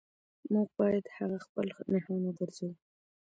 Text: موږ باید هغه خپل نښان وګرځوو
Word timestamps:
موږ 0.53 0.67
باید 0.79 1.05
هغه 1.17 1.37
خپل 1.45 1.67
نښان 1.93 2.21
وګرځوو 2.25 2.73